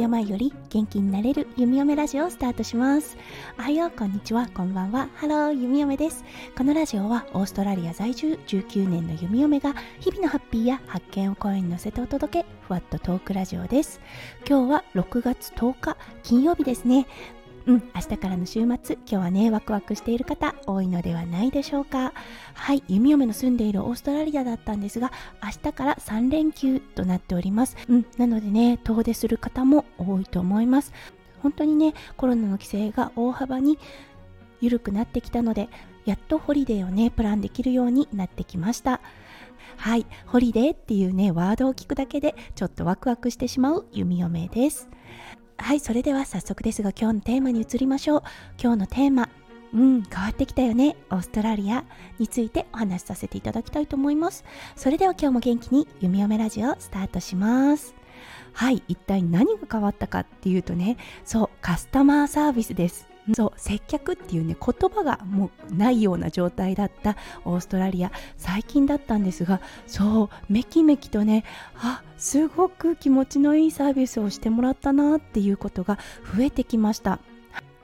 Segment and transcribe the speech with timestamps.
[0.00, 3.18] 病より元気になれる弓嫁ラジオをスタートします。
[3.58, 4.48] おはようこんにちは。
[4.54, 5.08] こんばんは。
[5.14, 6.24] ハロー弓嫁です。
[6.56, 14.00] このラジオはオーストラリア在住19年の弓嫁が日々のハッピーや発見を声に乗せてお届けふわっとトークラジオです。
[14.48, 17.06] 今日は6月10日金曜日ですね。
[17.70, 22.12] うん、明日からの週末、今日はね、ワクワクしている方、多いのではないでしょうか。
[22.54, 27.76] はい、弓嫁の住んでいるオーストラリアだったんですが、明日から3連休となっております。
[27.88, 30.92] うん、なのでね、遠出する方も多いと思います。
[31.44, 33.78] 本当にね、コロナの規制が大幅に
[34.60, 35.68] 緩くなってきたので、
[36.06, 39.00] やっとホリデーをね、プランできるようになってきました。
[39.76, 44.90] はい、ホリデーっていうね、ワードを聞くだけで、ちょっとワクワクしてしまう弓嫁です。
[45.62, 48.22] はい、それでは早速ですが今日のテーマに移りましょう。
[48.60, 49.28] 今日のテーマ、
[49.72, 51.84] うん、変わってきたよね、オーストラリア
[52.18, 54.44] についてお話しさせていただきたいと思います。
[54.74, 57.94] それでは今日も元気に弓嫁ラジオスタートします。
[58.52, 63.09] はい、一体何が変わったかっていうとね、そう、カスタマーサービスです。
[63.34, 71.44] そう接客っていうね言葉がもうないような状態だったオーストラリア最近だったんですがそうめきめきとね
[71.76, 75.98] あすごく気持ちのいいサービスをしてもらったなっていうことが
[76.36, 77.20] 増えてきました。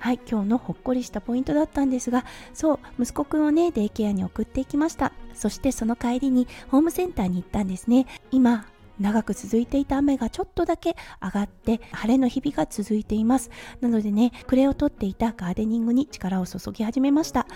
[0.00, 5.12] はい今日のほっこりしたポイントだったんですがそう息子くんをねデイケアに送っていきました。
[5.34, 8.06] そしてその帰りにホームセンターに行ったんですね。
[8.30, 8.66] 今
[9.00, 13.50] 長く続いていた雨がちょっとだけ上がって晴れの日々が続いています。
[13.80, 17.46] なのでね暮れをとっていたガーデニングに力を注ぎ始めました。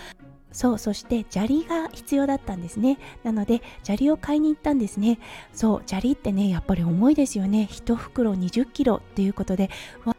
[0.51, 2.99] そうそして砂利が必要だったんですね。
[3.23, 5.17] なので砂利を買いに行ったんですね。
[5.51, 7.67] そう砂利ってねやっぱり重いですよね。
[7.71, 9.69] 1袋20キロっていうことで。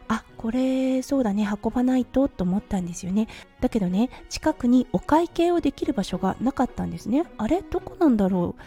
[0.09, 1.49] あこれそうだね。
[1.65, 3.29] 運ばないとと思ったんですよね。
[3.61, 7.25] だけどね近くにお会計をできる場所がなかったんですね。
[7.39, 7.63] あれ？
[7.63, 8.61] どこなんだろう？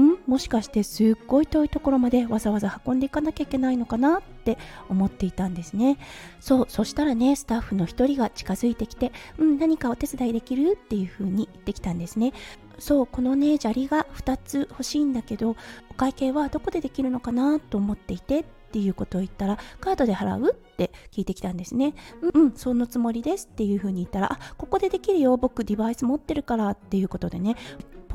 [0.00, 0.18] ん？
[0.26, 5.98] もしかしてすっごい遠いところまでわざわざ運んでいかなきゃいけないのかなって思っていたんですね。
[6.40, 12.32] そうそしたらねスタッフの一人が近づいてきてうん何かお手伝いできるっていう風に言ってきたんですね。
[12.78, 15.56] そうこのね砂利が2つ欲しいんだけど
[15.90, 21.94] お会計はどこでできるのかなと思っていてっていうことを言ったらカードで払うって聞いてきたんですね。
[22.34, 27.56] うん、うん、そのつもりですっていう風に言ったらあここでできるよ僕デバイス持ってるからっていうことでね。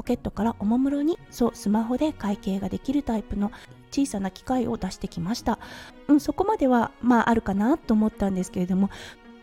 [0.01, 3.51] ポケットからおもむろにそうスマホで会計ができるタイプの
[3.91, 5.59] 小さな機械を出してきました、
[6.07, 8.90] うん、そこまではまああるかなと思ったんですけれども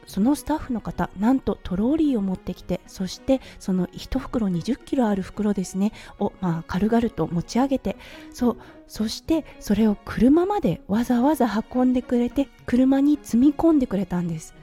[0.05, 7.97] そのスタッフの方なんとトローリーを持ってきてそしてその1袋2 0キロある袋ですねを、まあ、軽々と持ち上げて
[8.33, 8.57] そう
[8.89, 14.55] そしてそれを車までわざわざ運んでくれて車に積み込んでくれたんです。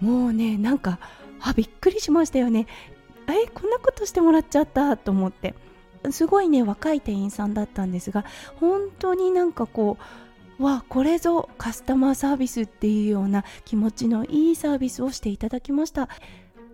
[0.00, 0.98] もうねなんか
[1.46, 2.66] あびっくりしましたよね。
[3.32, 5.54] えこんなことしてもらっちゃったと思って。
[6.10, 8.26] すごいね若い店員さんだったんですが
[8.60, 9.96] 本当になんかこ
[10.58, 16.08] うわこれぞカスタマーサービスっていうような気持ちのいいサービスをしていただきました。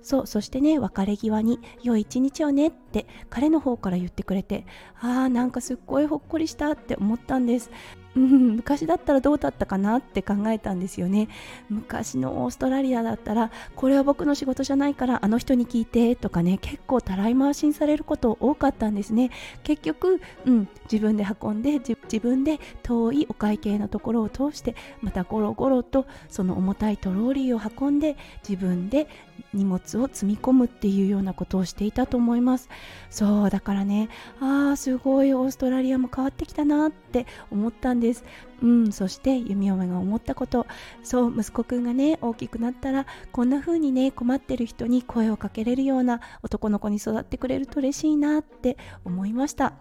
[0.02, 4.66] そうそしてね別れ際に「良い一日をね」って彼の方から言ってくれて
[5.00, 7.70] あーなんかすっごいほっこりしたって思ったんです。
[8.16, 11.28] うん、昔だったらどうだったかなって考えたんですよね。
[11.68, 19.30] 昔のオーストラリアだったらこれは僕の仕事じゃないからあの人に聞いてとかね結構たらい回しにされること多かったんですね。
[19.62, 28.16] 結局、うん、自分で運んで自分で遠いお会計のところを通してまたゴロゴロとその重たいトローリーを運んで
[28.48, 29.06] 自分で
[29.54, 32.68] 荷物を積み込むっていうようなことをしていたと思います。
[33.10, 34.08] そうだからね
[34.40, 38.24] ああすごいオーストラリアも変わってきたなって思ったんです。
[38.62, 40.66] うんそして弓嫁が思ったこと。
[41.02, 49.74] そう息子くんがね大きくなったらこんな風にね困ってる人に声をかけれるような男の子に育ってくれると嬉しいなって思いました。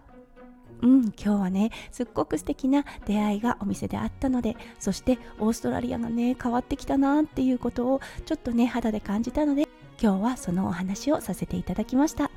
[0.82, 9.68] うん、今日はねすっごく素敵な出会いがお店であったのでそしてオーストラリアがね変わってきたなっていうことをちょっとね肌で感じたので
[10.02, 12.30] 今日はそのお話をさせていただきました。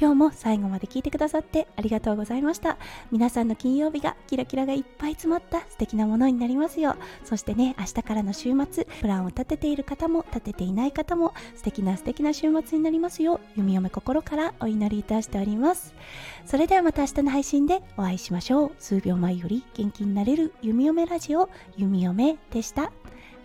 [0.00, 2.78] 今日も最後まで聞いてくださってありがとうございました。
[3.10, 13.40] 皆さんの金曜日がキラキラがいっぱい詰まった素敵なものになりますよそしてね明日からの週末プランを立てている方も立てていない方も素敵な素敵な週末になりますよう。
[13.56, 15.94] 弓嫁心からお祈りいたしております。
[16.46, 18.72] それではまた明日の配信でお会いしましょう。
[18.78, 22.90] 数秒前より元気になれる弓嫁ラジオ弓嫁でした。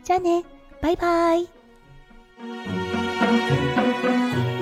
[0.04, 0.44] じゃあね。
[0.82, 2.87] バイバイ。
[3.20, 4.57] thank you